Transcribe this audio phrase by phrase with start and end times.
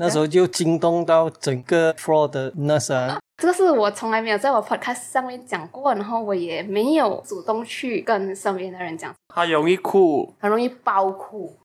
[0.00, 3.18] 那时候就惊动到整个 floor 的 nurse 啊。
[3.36, 11.56] 这个是我从来没有在我 podcast 上面讲过，然后我也没有主动去跟身边的人讲，他容易哭，很容易爆哭。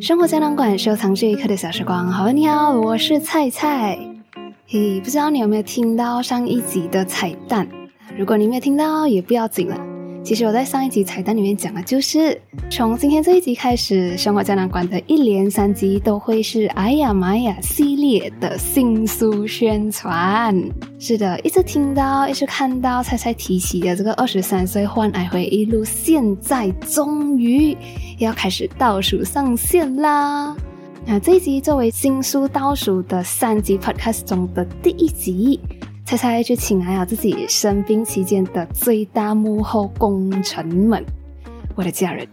[0.00, 2.10] 生活胶囊馆收藏这一刻的小时光。
[2.10, 4.11] 好，你好，我是菜菜。
[4.72, 7.68] 嘿，不知道你有没有听到上一集的彩蛋？
[8.16, 9.78] 如果你没有听到，也不要紧了。
[10.24, 12.40] 其实我在上一集彩蛋里面讲的就是，
[12.70, 20.58] 从今天这一集开始，生活胶囊馆的一连三集都会是“哎呀妈呀”系列的新书宣传。
[20.98, 27.76] 是的，一直听到，一直看到，菜菜提起的这个二十三岁患癌回忆录，现在终于
[28.16, 30.56] 要开始倒数上线啦！
[31.04, 35.60] 那这一集作为新书倒数的三集 podcast 中的第一集。
[36.04, 41.02] 猜猜就请来了自己生病期间的最大幕后功臣们，
[41.74, 42.26] 我的家人，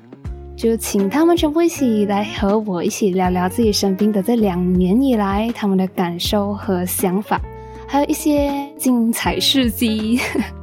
[0.56, 7.40] 就请他们全部一起来和我一起聊聊自己生病的这两年以来他们的感受和想法，
[7.88, 10.20] 还有一些精彩事迹。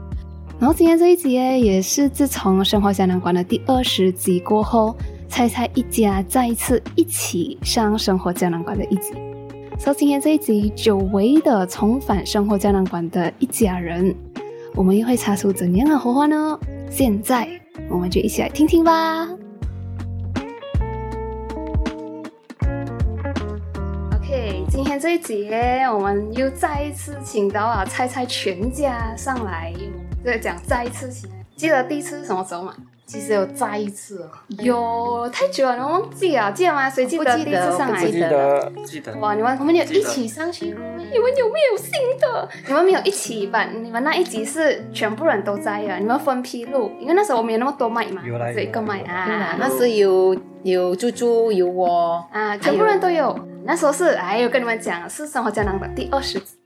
[0.58, 4.94] 然后今天这一集呢，也是自从《生活胶囊馆》的第二十集过后，
[5.28, 9.12] 猜猜一家再一次一起上《生活胶囊馆》的一集。
[9.78, 14.14] 所以今天这一集久违的重返生活胶囊馆的一家人，
[14.74, 16.58] 我们又会擦出怎样的火花呢？
[16.90, 17.46] 现在
[17.90, 19.28] 我们就一起来听听吧。
[24.14, 25.50] OK，今天这一集
[25.92, 29.74] 我们又再一次请到了猜猜全家上来，
[30.24, 32.74] 再讲再一次请，记得第一次是什么时候吗？
[33.06, 36.90] 其实有再一次，有太久了，忘记了，记得吗？
[36.90, 38.04] 谁记得第一次上来？
[38.04, 39.16] 记得，记得。
[39.18, 41.00] 哇，你们我们有一起上去，你们
[41.36, 42.48] 有没有新的？
[42.66, 43.64] 你们没有一起吧？
[43.64, 45.98] 你们那一集是全部人都在啊？
[45.98, 49.56] 你们分批录，因为那时候我们有那么多麦嘛，有一个麦啊。
[49.56, 53.38] 那时有有猪猪有我啊，全部人都有。
[53.64, 56.56] 那时候是哎，我跟你们讲，是生活胶囊的第二十集。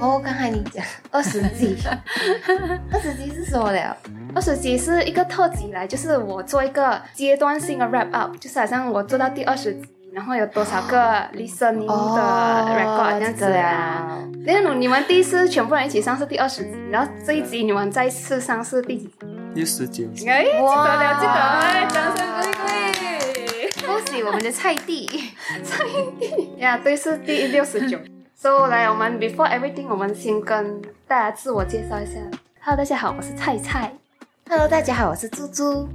[0.00, 1.76] 哦，刚才你讲二十集，
[2.92, 3.96] 二十集是什么了？
[4.36, 14.18] 二十集是一个特辑来，就是我做一个阶段性的 wrap up，就是好像我做到第二十集，然后有多少个 listening 的 record 这样子啊。
[14.46, 19.14] 因为你们第一次全部人一起上是第二十集，然后这一集你们再次上是第几集？
[19.54, 20.04] 第十九。
[20.26, 23.86] 哎，记得了，记得，掌声鼓励！
[23.86, 25.08] 恭喜我们的菜地，
[25.64, 25.82] 菜
[26.20, 27.98] 地呀，对，是第六十九。
[28.34, 32.20] So 来，我们 before everything，我们先跟大家自我介绍一下。
[32.60, 33.94] Hello，大家好，我是菜菜。
[34.48, 35.88] Hello，大家好，我是猪猪。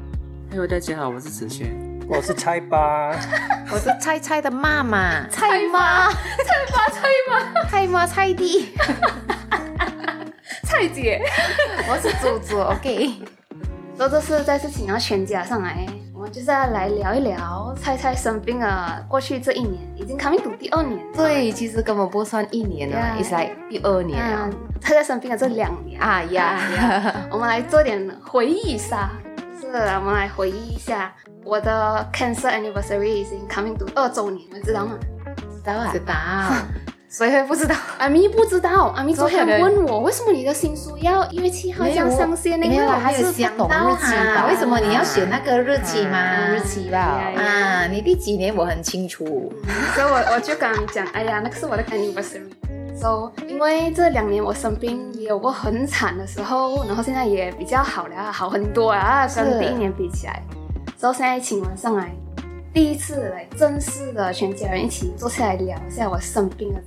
[0.50, 1.74] Hello，大家好，我是子轩。
[2.06, 3.16] 我是菜爸。
[3.72, 5.26] 我是菜菜的妈妈。
[5.30, 6.18] 菜妈，菜
[6.70, 8.76] 爸，菜妈，菜妈，菜弟。
[10.68, 11.22] 菜姐，
[11.88, 12.60] 我是猪猪。
[12.60, 13.22] OK。
[13.96, 15.88] 所以这次再次请到全家上来。
[16.32, 19.04] 就是要来聊一聊菜菜生病了。
[19.08, 24.50] 过去这一年已经 coming 读第二年，对，其实根本不算一年了，也是来第二年了。
[24.80, 26.58] 菜菜生病了这两年啊 呀，
[27.30, 29.10] 我们来做点回忆杀，
[29.60, 34.94] 是，我们来回忆一下我的 cancer anniversary 已经 coming 读二周年，你们知道吗？
[35.54, 36.14] 知道啊，知道。
[37.12, 37.76] 谁会不知道？
[37.98, 38.86] 阿咪不知道。
[38.96, 42.66] 阿咪昨天问我，为什么你的新书要一月七号这样上线呢？
[42.66, 44.48] 因为我还是想懂日期吧。
[44.48, 46.48] 为什么你要选那个日期嘛？
[46.48, 46.98] 日期吧。
[47.36, 49.52] 啊，你第几年我很清楚。
[49.94, 52.50] 所以我我就刚讲，哎呀，那个是我的 anniversary。
[52.96, 60.42] So，因为这两年我生病也有过很惨的时候，然后现在也比较好了，好很多啊，跟第一年比起来。
[60.98, 62.10] 所以现在请我上来，
[62.74, 66.82] 第一次来正式的全家人一起坐下来聊一下我生病的。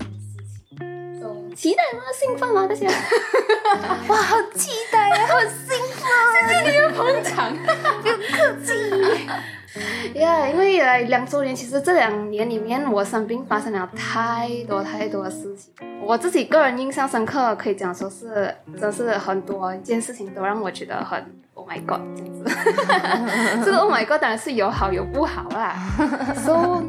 [1.54, 2.02] 期待吗？
[2.12, 2.66] 兴奋吗？
[2.68, 2.86] 这些，
[4.08, 6.04] 哇，好期待啊，好兴奋！
[6.48, 7.56] 谢谢你的捧场，
[8.02, 10.18] 不用客气。
[10.18, 15.72] 呀，因为呃两周年，其实这两年里面我生病发生了太多太多的事情。
[16.00, 21.18] 我自己个人印象深刻，可以讲说是，真是很多一件事情都让我觉得很
[21.54, 22.44] Oh my God 这样子。
[23.64, 25.76] 这个 Oh my God 当然是有好有不好啦。
[26.44, 26.84] So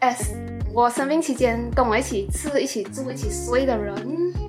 [0.00, 0.34] as
[0.72, 3.96] 我生病期间，跟我一起吃、一起住、一起睡的人，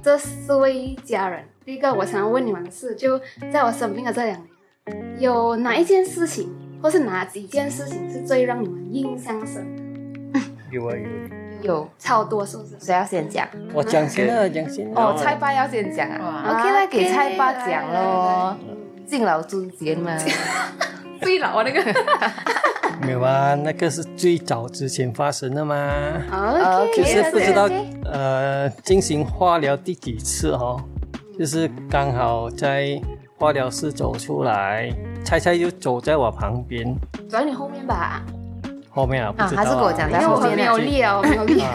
[0.04, 1.44] 这四位家人。
[1.66, 3.20] 第一个，我想要问你们的是，就
[3.52, 4.40] 在我生病的这两
[4.86, 9.66] 年，有哪一件事情，或是哪几件事情是最让你们印象深
[10.32, 10.40] 刻？
[10.72, 10.94] 有啊
[11.64, 12.80] 有，有超多，是不是？
[12.80, 13.48] 谁要先讲？
[13.74, 14.88] 我讲先啊，讲先。
[14.94, 16.46] 哦，菜爸要先讲啊。
[16.48, 18.56] OK，那给菜爸讲喽，
[19.08, 20.16] 敬老尊贤嘛。
[21.22, 21.82] 最老啊那个。
[23.06, 25.76] 没有啊，那个是最早之前发生的嘛。
[25.76, 27.68] 啊，就是不知道
[28.06, 30.80] 呃进行化疗第几次哦。
[31.40, 33.02] 就是刚好在
[33.40, 36.96] 化疗室走出来，菜菜就走在我旁边，
[37.28, 38.22] 走在你后面吧，
[38.92, 41.62] 后面啊不知道、啊，他是跟我讲因为我很没有力啊，我没有力。
[41.62, 41.72] 啊，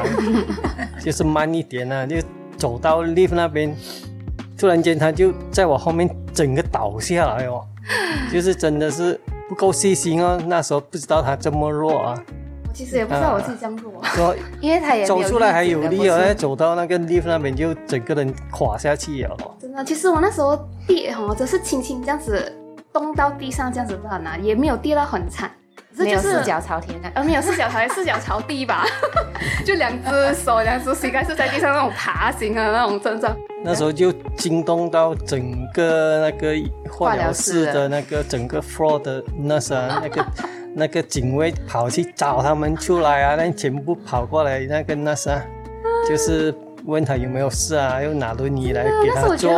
[1.02, 2.16] 就是慢一点啊，就
[2.56, 3.74] 走到 lift 那边，
[4.56, 7.66] 突然间他就在我后面整个倒下来哦，
[8.30, 12.24] 就是真的是不够细心哦，那时候不知道他这么弱啊，
[12.74, 13.92] 其实也不知道我自己这样弱。
[14.04, 19.54] 说 因为他也走出来还有力哦，走到那个 lift 那边就整个人垮下去了哦。
[19.60, 22.52] 真的，其实我那时候跌哦，只是轻轻这样子
[22.92, 25.50] 动到地上这样子乱拿，也没有跌到很惨。
[25.96, 27.10] 可是就是没有四脚朝天啊。
[27.14, 28.84] 呃，没有四脚朝天，四脚朝地吧，
[29.64, 33.36] 就两只手、两只膝盖是在地上那种爬行的那种症状。
[33.64, 35.40] 那时候就惊动到整
[35.72, 36.54] 个那个
[36.90, 40.26] 化疗室的那个整个 floor 的 nurse 啊，那个
[40.74, 45.42] 那个警卫跑去找他们出来啊，那全部跑过来那个 nurse 啊，
[46.08, 46.54] 就是
[46.86, 49.50] 问他有没有事啊，又拿轮椅来给他坐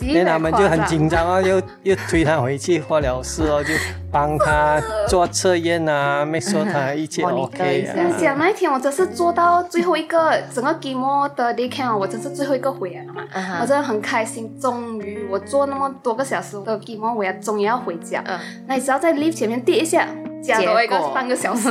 [0.00, 3.72] 那他们就很紧张啊，又又推他回去化疗室哦，就
[4.10, 8.22] 帮他做测验啊，make sure 他一切 OK 啊你。
[8.22, 13.22] 讲那一天，我真是做到最后一个，整个 game 的 day count，我真是最后一个回来了嘛。
[13.60, 18.22] 我真的很开心，终于我做那么多个小时的 game，我要终于要回家。
[18.26, 20.08] 嗯，那你只要在 lift 前面跌一下，
[20.42, 21.70] 加多一个半个小时。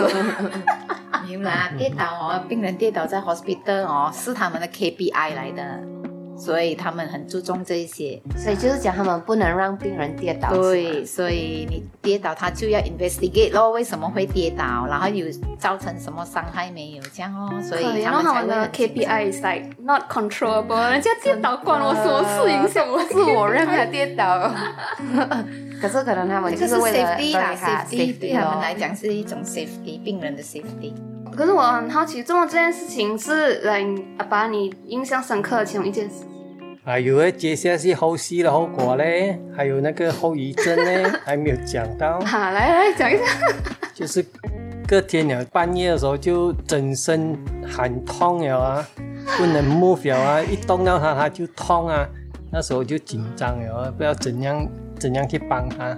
[1.28, 5.80] 没有啦，跌倒哦，病人跌倒在 hospital 哦，是他们的 KPI 来的，
[6.44, 8.20] 所以他们很注重这一些。
[8.36, 10.52] 所以就是讲他们不能让病人跌倒。
[10.52, 15.28] 对，所以你跌倒，他就要 investigate 咯，为什么会跌倒，然后有
[15.60, 22.52] 造成什么伤害没有，这样哦，所以，他们然后他们的才会 KPI is like not controllable，人家跌倒关我什么事？
[22.52, 24.52] 影响我不是我让他跌倒，
[25.80, 30.94] 可是可能他们就是为了 safety 啦，safety 对他们来咯讲是一种 safety，病人的 safety。
[31.36, 33.86] 可是我很好奇，做这件事情是来
[34.30, 36.26] 把你印象深刻的其中一件事。
[36.92, 42.20] 还有诶，接下去后续的后果嘞，还有那个后遗症呢， 还没有讲到。
[42.20, 43.24] 好，来来讲一下。
[43.94, 44.22] 就是
[44.86, 47.34] 隔天了，半夜的时候就整身
[47.66, 48.86] 很痛了啊，
[49.38, 52.06] 不能 move 了啊，一动到它它就痛啊。
[52.52, 54.68] 那时候就紧张了啊，不知道怎样
[55.00, 55.98] 怎样去帮他，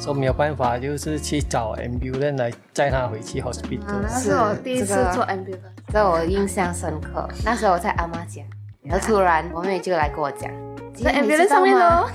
[0.00, 4.00] 说没有办法，就是去找 ambulance 来载他回去啊，hospital。
[4.02, 5.60] 那是我第一次这个做 ambulance。
[5.92, 7.28] 这我印象深刻。
[7.44, 8.42] 那时候我在阿妈家，
[8.84, 10.50] 然后突然我妹就来跟我讲，
[10.94, 12.10] 在 ambulance 上面吗咯。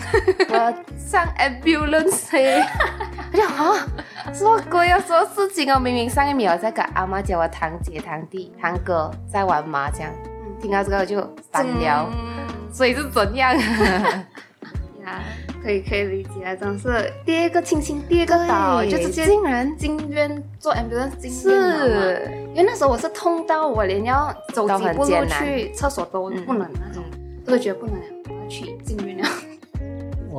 [0.49, 2.63] 我上 ambulance 嘿，
[3.33, 3.75] 我就啊，
[4.33, 5.79] 什么鬼啊，什么事情哦？
[5.79, 10.07] 明明上一秒在跟阿妈讲我堂姐、堂弟、堂哥在玩麻将，
[10.61, 11.19] 听到这个我就
[11.51, 13.57] 单聊，嗯所以是怎样？
[15.03, 15.19] 呀，
[15.61, 27.03] 可以可以理解，真的是第一个亲亲，第一个倒，就直接竟然进院做 ambulance 进院是因为那时候我是痛到我连要走几步路去厕所都不能那种，
[27.45, 28.77] 我都觉得不能了，我要去。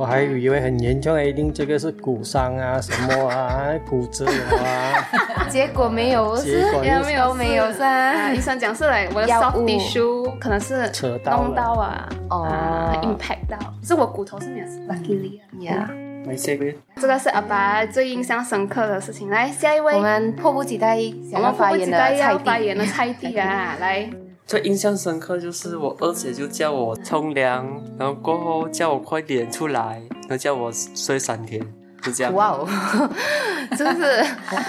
[0.01, 5.07] 我还以为很严重，一定这个是骨伤啊什么啊，骨折啊。
[5.47, 8.41] 结果没有，是结果也没有都没有啊，噻医。
[8.41, 15.45] 生讲是来我的药 soft tissue 可能是扯到了弄到啊，哦啊 impact 到，是我骨头是没有事，luckily 啊。
[15.59, 15.89] 呀，
[16.25, 19.29] 没这个这个是阿爸最印象深刻的事情。
[19.29, 22.75] 来，下一位，我们迫不及待我想要们迫不发言的及待要菜发言。
[22.75, 24.09] 的菜地啊， 来，
[24.51, 27.65] 最印象深刻就是我二姐就叫我冲凉，
[27.97, 31.65] 然后过后叫我快点出来，然后叫我睡三天，
[32.01, 32.33] 就这样。
[32.33, 32.67] 哇哦，
[33.77, 34.03] 真是，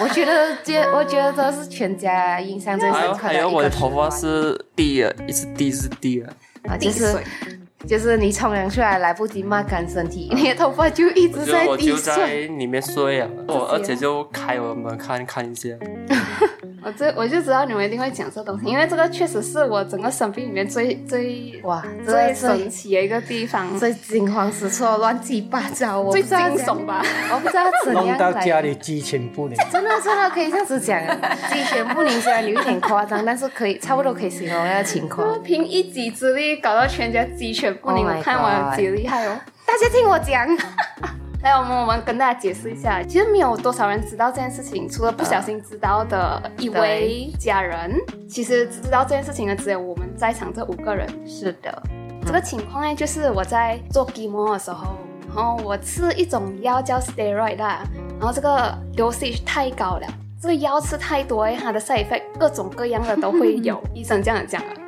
[0.00, 6.32] 我觉得这，我觉得这是全家印象最深刻的一个还有我的头发是低了，一直低一直低了。
[6.68, 7.18] 啊，就是
[7.84, 12.34] 就是你冲凉出来来不及抹干身体，你的头发就一直在滴我就在。
[12.34, 15.70] 里面睡啊，我二姐就开我门看看一下，
[16.84, 27.00] 我这我就知道你们一定会讲这东西，因为这个确实是我整个生病里面最最哇，最神奇的一个地方，最惊慌失措、乱七八糟，我最惊悚，吧。
[27.32, 29.56] 我不知道怎弄样来到家里鸡犬不宁。
[29.70, 31.00] 真的真的可以这样子讲，
[31.52, 35.40] 鸡犬不宁虽然有一点夸张，但是可以差不多可以形容那个情况。
[35.42, 39.38] 凭一己之力搞到全家鸡犬不宁 Oh 看我有几厉害哦！
[39.64, 40.48] 大家听我讲，
[41.42, 47.96] 来，我们我们跟大家解释一下，其实没有多少人知道这件事情，除了不小心知道的一位家人，
[48.28, 51.08] 其实知道这件事情的只有我们在场这五个人。
[51.26, 51.82] 是的，
[52.24, 54.96] 这个情况呢，就是我在做 GMO 的时候，
[55.34, 57.82] 然后我吃一种药叫 steroid 啦，
[58.20, 60.06] 然后这个 dosage 太高了，
[60.40, 64.80] 这个药吃太多，它的 side effect 各种各样的都会有， 医生这样讲的。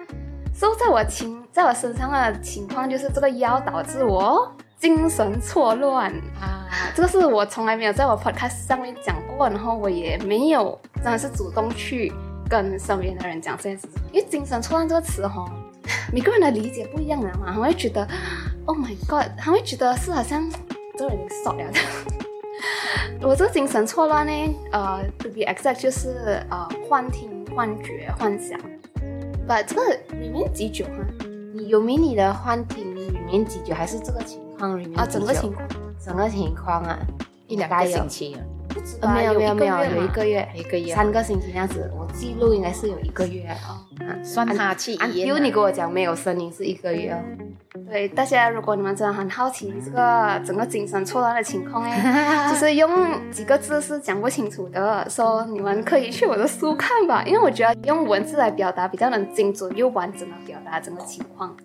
[0.54, 12.12] 所以在我情在我身上的情况就是这个药导致我精神错乱啊，这个是我从来没有在我 podcast 上面讲过，然后我也没有真的是主动去
[12.48, 15.44] 跟身边的人讲这件事情，因为精神错乱这个词哈、
[16.12, 18.06] 每个人的理解不一样的嘛，他会觉得
[18.66, 20.50] ，Oh my God，他会觉得是好像
[20.98, 21.80] 这个人傻了的。
[23.22, 24.32] 我这个精神错乱呢，
[24.72, 28.58] 呃，to be exact 就是呃幻听、幻觉、幻想。
[29.46, 29.82] 把这个
[30.20, 30.92] 里面几久哈？
[31.54, 35.68] 你有没你的幻听里面几久，还是这个情况里面啊，整个情况
[36.04, 36.98] 整个情况啊，
[37.46, 43.80] 一两个星期啊，不止呃没有没有没有有一个个月，一个月三个星期这样子，我记录应该是有一个月哦。
[44.22, 47.18] 算他去按医院因为你跟我讲没有声音是一个月哦。
[47.38, 47.46] 月。
[47.88, 61.56] 对，大家如果你们真的很好奇这个整个精神错乱的情况哎， 就是用几个字是讲不清楚的，说你们可以去我的书看吧，因为我觉得用文字来表达比较能精准又完整的表达整个情况。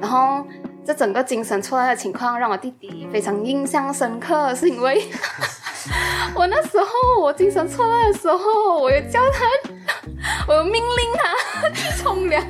[0.00, 0.44] 然后
[0.84, 5.02] 这整个精神错乱的情况让我弟弟非常印象深刻，是因为
[6.34, 9.46] 我那时候我精神错乱的时候，我有叫他，
[10.48, 10.82] 我有命令
[11.14, 12.42] 他去冲凉。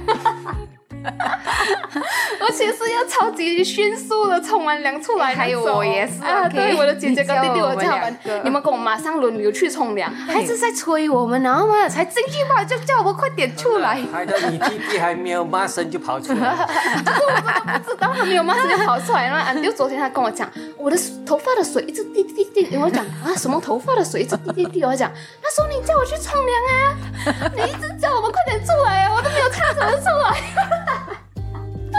[2.40, 13.98] 而且是要超级迅速的冲完凉出来还有我也是啊对，我的姐姐跟弟弟，我叫他们，你们跟我马上轮流去冲凉，还是在催我们，然后嘛才进去吧，就叫我们快点出来。
[14.12, 16.54] 害得你弟弟还没有骂声就跑出来，
[17.84, 19.36] 不知道他没有骂声就跑出来了。
[19.36, 20.96] 俺就昨天他跟我讲，我的
[21.26, 25.10] 头发的水一直滴滴滴，我讲啊什么头发的水一直滴滴滴，我讲
[25.42, 30.98] 他说你叫我去冲凉啊，你一直叫我们快点出来啊，我都没有看怎么出来。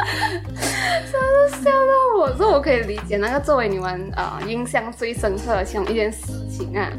[1.12, 6.90] 真是笑到我，这我可以理解那个作为你们呃印象最深刻的其中一件事情啊。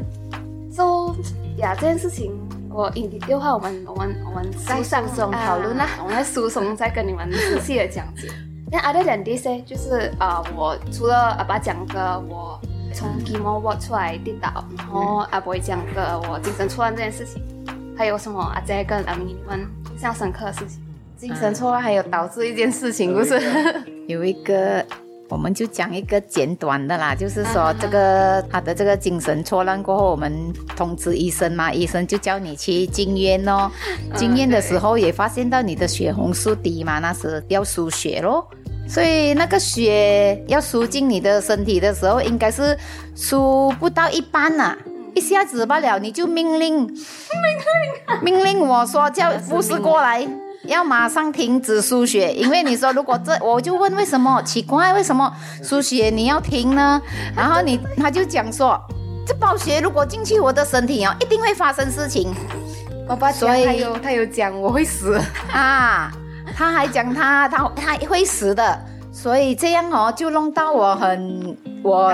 [0.71, 1.15] So
[1.57, 2.37] 呀，这件事情
[2.69, 8.29] 我 in detail 的话，我们我们我们在上书中讨论啊我们在书中再跟你们仔细的讲解。
[8.71, 12.57] 那 other than this 呢，就是呃，我除了阿爸讲的我
[12.93, 17.43] 从 chemo ward 出来跌倒，然后阿伯讲的我精神错乱这件事情，
[17.97, 19.59] 还有什么阿姐跟阿明你们
[19.91, 20.81] 印象深刻的事情？
[21.21, 23.39] 精神错乱还有导致一件事情，不是？
[24.09, 24.83] 有一个，
[25.29, 33.69] 我们就讲一个简短的啦，就是说这个他的这个精神错乱过后，我们通知医生嘛，医生就叫你去进院哦。
[34.17, 38.47] 进院的时候也发现到你的血红素低嘛，那时要输血咯。
[38.87, 42.75] 所以那个血要输进你的身体的时候，应该是
[43.15, 44.75] 输不到一半呐、
[45.13, 50.27] 一下子罢了，你就命令命令命令我说叫 护士过来，
[50.71, 57.01] 要马上停止输血，因为你说如果这，我就问为什么奇怪，为什么输血你要停呢？
[57.35, 58.79] 然后你他就讲说，
[59.27, 62.33] 这包血如果进去我的身体哦，一定会发生事情
[63.07, 65.19] 爸爸讲所以他有他有讲我会死，
[65.51, 66.11] 啊。
[66.53, 68.77] 他还讲他他他会死的，
[69.13, 72.13] 所以这样哦，就弄到我很我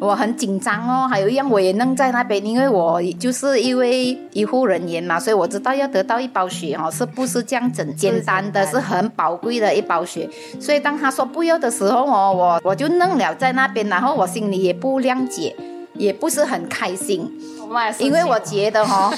[0.00, 10.28] 我很紧张哦，还有一样我也弄在那边，因为我就是一位医护人员嘛，所以我知道要得到一包血哦，是不是这样整简单的，是很宝贵的一包血。
[10.60, 15.54] 所以当他说不要的时候哦，我我就弄了在那边，然后我心里也不谅解，
[15.94, 17.30] 也不是很开心，
[17.98, 19.14] 因为我觉得哦，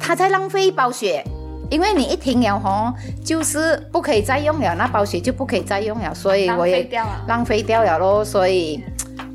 [0.00, 1.24] 他在浪费一包血。
[1.70, 2.92] 因为你一停了吼，
[3.24, 8.24] 就是不可以再用了，那包血就不可以再用了，所以我也浪费掉了浪费掉了咯。
[8.24, 8.82] 所以，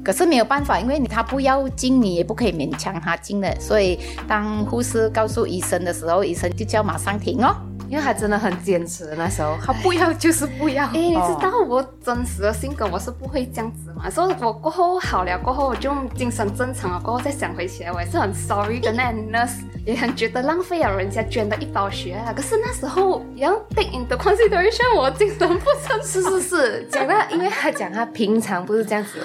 [0.03, 3.59] 可是没有办法，因为你他不要进，你也不可以勉强他进的。
[3.59, 7.55] 所以，当护士告诉医生的时候，医生就叫马上停哦。
[7.89, 10.85] 因为他真的很坚持，那时候他不要就是不要。
[10.87, 14.09] 哎，你知道我真实的性格，我是不会这样子嘛。
[14.09, 16.99] 所以我过后好了过后，我就精神正常了。
[16.99, 22.33] 过后再想回起来，我也是很 sorry 的那 nurse，也很觉得浪费了人家捐的一包血啊。
[22.33, 29.19] 可是那时候也要 take into consideration 我精神不正常是是是，讲到，因为他讲他平常不是这样子，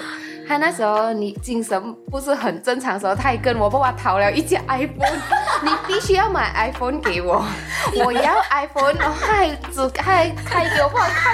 [0.51, 1.81] 他那时候你精神
[2.11, 5.15] 不是很正常的时候，他还跟我爸爸讨了一只 iPhone，
[5.63, 7.41] 你必须要买 iPhone 给我，
[8.03, 11.33] 我要 iPhone，然后他还只开开给我爸爸看，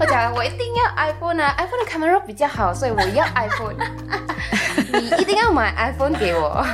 [0.00, 3.74] 我讲我一定要 iPhone 啊，iPhone 的 camera 比较好，所以我要 iPhone，
[5.00, 6.66] 你一定要买 iPhone 给我。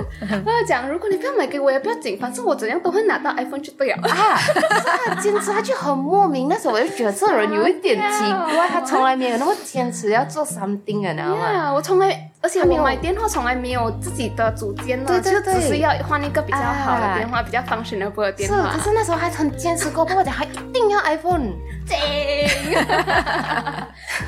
[0.44, 3.96] 我讲，如果你不要买给我也不要紧，反正我怎样都会拿到 iPhone 就对了。
[4.08, 4.38] 啊，
[5.06, 6.48] 他坚持，他就很莫名。
[6.48, 8.24] 那时候我就觉得这人有一点奇
[8.54, 11.52] 怪， 他从来没有那么坚持要做 something 的，你知道吗？
[11.52, 18.84] 呀，我从来，而且他没买电话从来没有自己的主间呢，就只是要换一个比较好的啊电话，比较 functionable 的电话是，可。
[18.84, 21.52] 是那时候还很坚持过，跟我讲，他一定要 iPhone。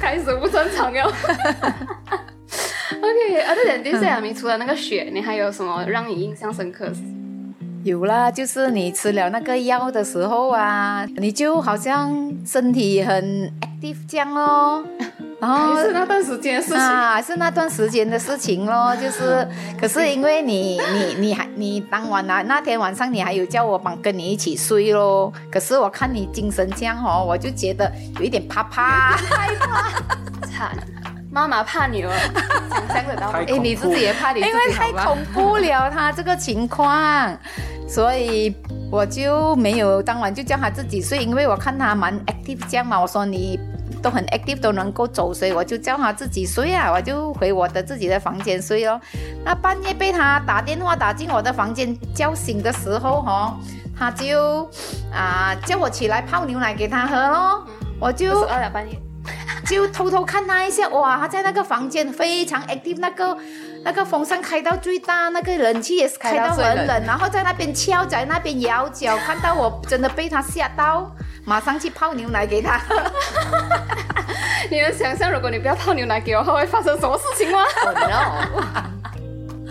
[0.00, 1.12] 开始不正常了。
[3.11, 6.90] OK，other than this，啊，你除了那个血，你还有什么让你印象深刻？
[7.83, 12.12] 有啦，就是你吃了那个药的时候啊，你就好像
[12.47, 14.85] 身体很 active 这样咯。
[15.40, 16.79] 然后还是那段时间的事情？
[16.79, 19.49] 啊，是那段时间的事情咯，就是，
[19.81, 29.90] 可是因为你你你还你当晚啊那天晚上你还有叫我帮跟你一起睡咯，可是我看你精神这样哦，我就觉得有一点怕怕，害怕。
[30.52, 30.83] 怕的，
[31.33, 32.13] 妈妈怕女儿，
[32.69, 33.29] 想象得到？
[33.31, 34.73] 哎，你自己也怕你自因为？
[34.73, 37.37] 太恐怖了，他这个情况，
[37.89, 38.55] 所以
[38.91, 43.59] 我就没有当晚就叫他自己睡，因为我看他蛮 active 这样嘛，我说你
[44.03, 49.01] 都很 active 都能够走，所以我就叫他自己睡啊，我就回我的自己的房间睡哦。
[49.45, 53.57] 那半夜被他打电话打进我的房间叫醒的时候，哈、
[53.97, 54.69] 他就
[55.13, 57.65] 啊、叫我起来泡牛奶给他喝咯，
[58.01, 58.99] 我就十二点半夜，
[59.71, 63.37] 就偷偷看他一下，哇，他在那个房间非常 active，那个
[63.85, 71.11] 那个风扇开到最大，那个冷气也是开到很冷，然后在那边翘，在那边摇脚，看到我真的被他吓到，
[71.45, 73.00] 马上去泡牛奶给他喝。
[74.71, 78.65] 你能想象如果你不要泡牛奶给我喝，会发生什么事情吗？Oh！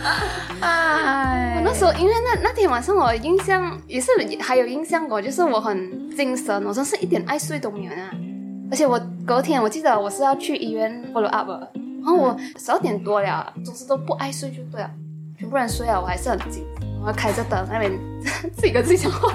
[0.62, 8.10] 哎我那时候因为那那天晚上我印象也是还有印象过，就是我很精神，我真是一点爱睡都没有啊。
[8.72, 11.72] 而且我隔天我记得我是要去医院 follow up，的
[12.02, 14.90] 然后我十二点多了，总是都不爱睡就对了，
[15.38, 17.92] 全部人睡了，我还是很紧张，我要开着灯那边
[18.52, 19.32] 自己跟自己讲话。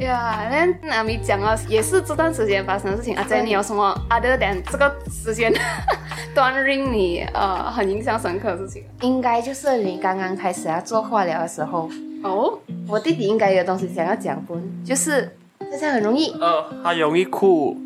[0.00, 0.48] 呀，
[0.82, 3.14] 那阿米讲了，也是这段时间发生的事情。
[3.14, 5.52] 阿珍，你有什么 other than 这个时间
[6.34, 8.84] 段令你呃很印象深刻的事情？
[9.02, 11.90] 应该就是你刚刚开始要做化疗的时候，
[12.24, 14.58] 哦，我弟弟应该有东西想要讲不？
[14.82, 17.76] 就是大家很容易呃，他容易哭，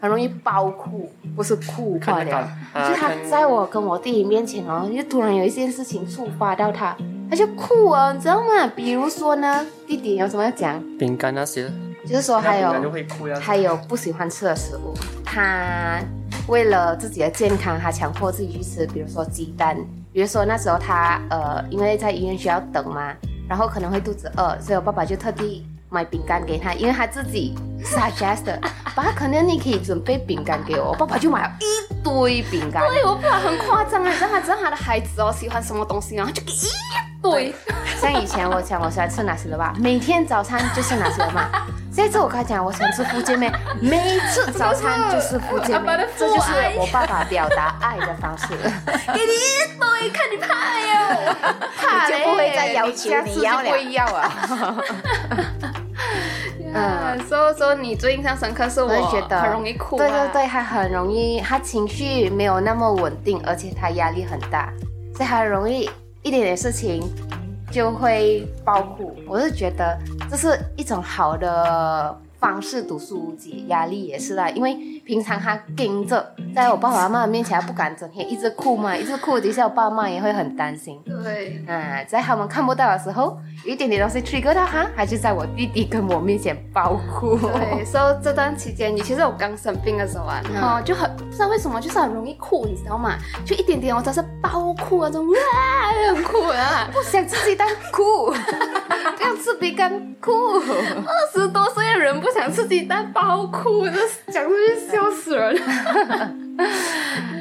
[0.00, 6.96] 很容易爆哭，不是哭看得化疗到，就他在我跟我弟弟面前哦，就突然有一件事情触发到他，
[7.28, 8.66] 他就哭哦，你知道吗？
[8.74, 10.82] 比如说呢，弟弟有什么要讲？
[10.98, 11.70] 饼干那些，
[12.06, 12.74] 就是说还有。
[13.40, 16.00] 还有不喜欢吃的食物，他
[16.48, 19.76] 为了自己的健康，他强迫自己去吃，比如说鸡蛋，
[20.12, 23.12] 比如说那时候他呃，因为在医院需要等嘛，
[23.48, 27.54] 然后可能会肚子饿，所以我爸爸就特地买饼干给他，因为他自己
[27.84, 28.60] suggest 的，
[28.94, 36.68] 爸，可能你可以准备饼干给我，爸爸就买了一堆饼干，对我爸很夸张啊，你知道他知道他的孩子哦喜欢什么东西，然后就给一
[37.22, 37.54] 堆。
[38.00, 41.48] 像以前我讲我喜欢吃哪些的吧，每天早餐就是哪些的嘛。
[41.92, 48.46] 这次我跟他讲我喜欢吃福建面，每次早餐就是福建面，这就是我爸爸表达爱的方式。
[49.12, 51.34] 给你一堆，看你怕哟，
[51.76, 53.64] 怕就不会再要求你要了。
[53.64, 54.32] 不会要啊。
[56.72, 59.40] 嗯，所以说你最印象深刻是我我就觉得。
[59.40, 64.72] 很容易哭、啊，对对对，他很容易，他情绪没有那么稳定，而且他压力很大，
[65.14, 65.88] 所以他容易
[66.22, 67.02] 一点点事情
[67.70, 69.14] 就会爆哭。
[69.26, 69.98] 我是觉得
[70.30, 74.76] 这是一种好的方式读书解压力也是啦，因为
[75.10, 81.02] 平常他盯着，在我爸爸妈妈面前，他不敢整天一直哭嘛，一直哭，底下我爸妈也会很担心。
[81.04, 87.36] 对，嗯，在他们看不到的时候，有一点点东西 trigger 到他，他就在我弟弟跟我面前爆哭。
[87.36, 93.16] 对， 所以这段期间，尤其是我刚生病的时候啊，然后就很不知道为什么，就是很容易哭，你知道吗？
[93.44, 95.34] 就一点点，我真是爆哭那种，哇，
[96.14, 96.88] 很哭啊！
[96.92, 98.30] 不想吃鸡蛋哭，
[99.18, 100.30] 不要吃饼干哭。
[100.30, 105.56] 二十多岁的人不想吃鸡蛋，爆哭，这讲出去笑死人。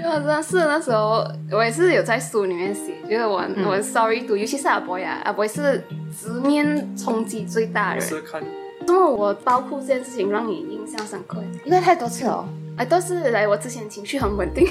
[0.06, 5.84] 我真的是那时候，我也是有在书里面写，就是我、我 sorry to，尤其是阿伯呀，阿伯是
[6.16, 8.08] 直面冲击最大的人。
[8.08, 8.42] 是看
[8.88, 11.44] 那么我包括这件事情让你印象深刻？
[11.66, 12.48] 因为太多次了。
[12.78, 14.68] 哎，都是来我之前情绪很稳定，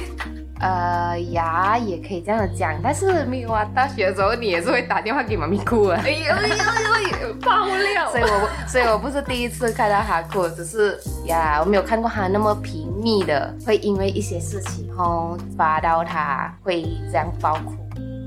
[0.60, 3.64] 呃呀，也可以这样讲，但是没有啊。
[3.74, 6.00] 大学的时候你也是会打电话给妈咪哭啊。
[6.04, 8.10] 哎呦哎呦哎呦，爆料！
[8.10, 17.74] 所以我所以我不是第一次看到他哭，只是呀，我没有看过他那么频密的，会因为一些事情然后发到他会这样爆哭。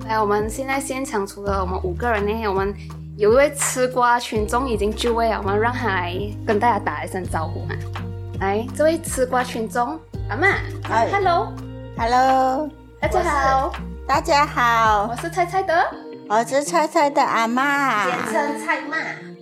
[0.08, 2.74] 来，我们现在现场除了我们五个人呢，我们
[3.18, 6.16] 有一位吃瓜群众已经就位了，我们让他来
[6.46, 7.76] 跟大家打一声招呼嘛。
[8.40, 10.48] 来，这位吃瓜群众，阿妈
[11.12, 11.54] ，Hello，
[11.98, 13.72] Hello，大家好，
[14.08, 15.74] 大家好，我是菜菜的
[16.28, 18.98] 我是菜菜的阿妈，称菜妈。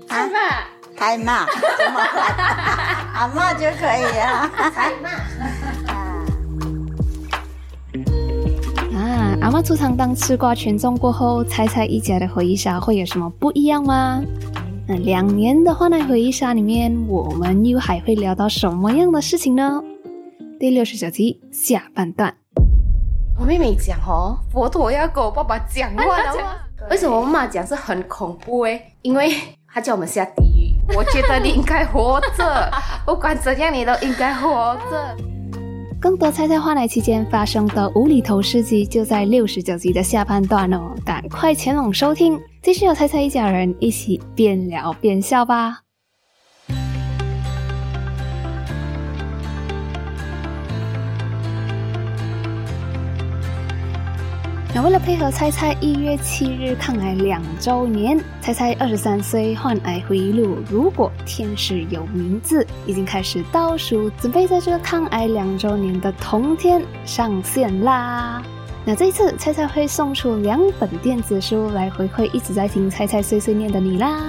[0.07, 0.39] 菜妈。
[0.97, 2.35] 菜妈，怎么办？
[3.13, 4.49] 阿妈就可以了。
[4.75, 5.09] 菜妈。
[8.97, 14.21] 啊，阿妈出场当吃瓜群众过后，猜猜一家的回忆杀会有什么不一样吗？
[14.87, 19.81] 那两年的欢乐回忆杀里面，我们又还会聊到什么样的事情呢？
[20.59, 22.35] 第六十九集下半段。
[23.39, 26.57] 我妹妹讲哦，佛陀要跟我爸爸讲话了吗？
[26.91, 28.91] 为什么我妈妈讲是很恐怖诶？
[29.01, 29.33] 因为
[29.73, 30.75] 她叫我们下地狱。
[30.93, 32.69] 我觉得你应该活着，
[33.07, 35.17] 不管怎样你都应该活着。
[36.01, 45.79] 更多猜猜话来期间发生的无厘头事迹，就在六十九集的下半段哦，赶快前往收听，继续和猜猜一家人一起边聊边笑吧。
[54.83, 68.41] 为了配合菜菜一月七日抗癌两周年，菜菜二十三岁患癌回忆录《如果天使有名字》已经开始倒数，准备在这个抗癌两周年的同天上线啦。
[68.85, 74.23] 那这一次，菜菜会送出两本电子书来回馈一直在听菜菜碎碎念的你啦。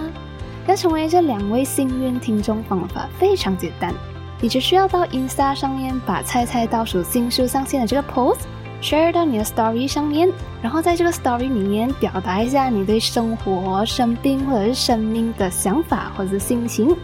[0.66, 3.94] 要成为这两位幸运听众，方法非常简单，
[4.40, 8.40] 你只需要到 Insta 上面把菜菜倒数新书上线的这个 post。
[8.80, 10.28] Share 到你的 story 上面，
[10.62, 16.96] 然后在这个 story 里面表达一下你对生活、生病或者是生命的想法或者心情，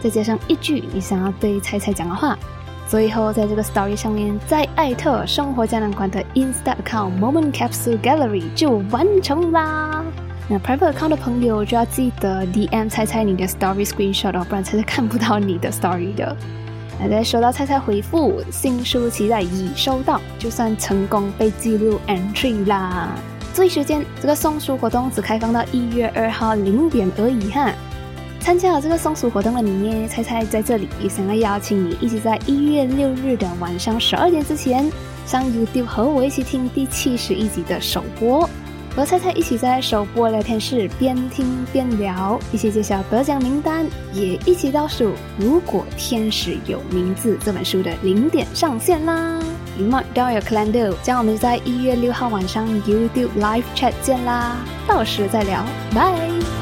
[0.00, 2.38] 再加上一句你想要对菜菜讲的话，
[2.86, 10.04] 最后在这个 story 上面再艾特生活胶囊馆的 Insta account Moment Capsule Gallery 就完成啦。
[10.48, 16.36] 那 private account 的朋友就要记得 DM 菜菜你的 story screenshot 哦，不然菜菜看不到你的 story 的。
[17.00, 23.08] 那在收到菜菜回复，新书期待已收到，就算成功被记录 entry 啦。
[23.54, 27.72] 注意时间，这个送书活动只开放到一月二号零点而已哈。
[28.40, 34.90] 参加了这个送书活动的你呢，菜菜在这里也想要邀请你，一起在一月六日的晚上十二点之前，
[35.26, 38.48] 上 YouTube 和我一起听第七十一集的首播。
[38.94, 45.12] 和菜菜一起在首播聊天室边听边聊，一起揭晓得奖名单，也一起倒数。
[45.38, 49.40] 如果天使有名字这本书的零点上线啦
[49.78, 56.61] ，Mark down your calendar，将我们在一月六号晚上 YouTube Live Chat 见啦，到时再聊，拜。